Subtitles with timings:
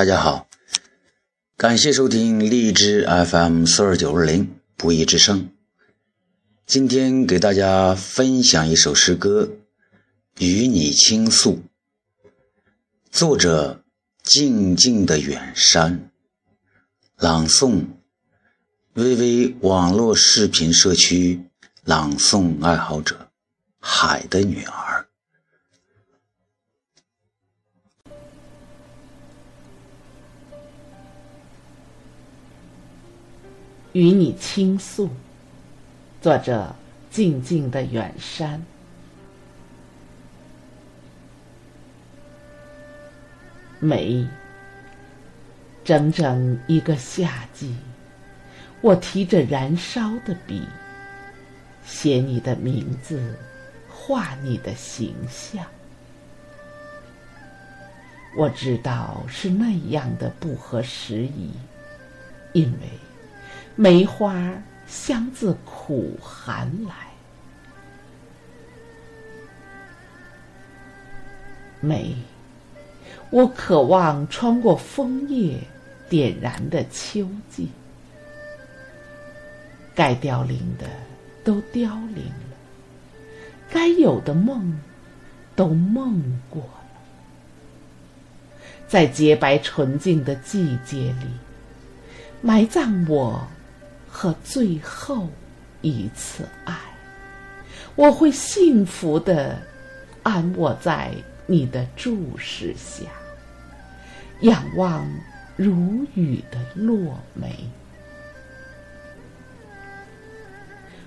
[0.00, 0.48] 大家好，
[1.58, 5.50] 感谢收听荔枝 FM 四二九二零不义之声。
[6.64, 9.50] 今天给大家分享一首诗歌
[10.42, 11.62] 《与你倾诉》，
[13.10, 13.84] 作者
[14.22, 16.10] 静静的远山，
[17.18, 17.84] 朗诵
[18.94, 21.42] 微微网络视频社区
[21.84, 23.28] 朗诵爱好者
[23.78, 25.09] 海的女儿。
[33.92, 35.10] 与你倾诉，
[36.22, 36.74] 作者
[37.10, 38.64] 静静的远山。
[43.80, 44.24] 美，
[45.82, 47.74] 整整一个夏季，
[48.80, 50.62] 我提着燃烧的笔，
[51.84, 53.36] 写你的名字，
[53.88, 55.66] 画你的形象。
[58.36, 61.50] 我知道是那样的不合时宜，
[62.52, 63.09] 因为。
[63.76, 64.52] 梅花
[64.86, 66.94] 香自苦寒来，
[71.80, 72.14] 梅，
[73.30, 75.58] 我渴望穿过枫叶
[76.10, 77.70] 点燃的秋季。
[79.94, 80.86] 该凋零的
[81.42, 82.56] 都凋零了，
[83.70, 84.78] 该有的梦
[85.56, 86.90] 都梦过了，
[88.88, 91.26] 在洁白纯净的季节里，
[92.42, 93.46] 埋葬我。
[94.10, 95.28] 和最后
[95.82, 96.76] 一次爱，
[97.94, 99.56] 我会幸福的
[100.22, 101.14] 安卧在
[101.46, 103.06] 你的注视下，
[104.40, 105.08] 仰望
[105.56, 107.54] 如雨的落梅。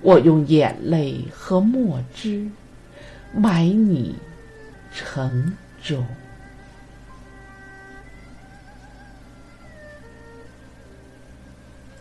[0.00, 2.48] 我用眼泪和墨汁
[3.34, 4.14] 埋你
[4.94, 6.06] 城中。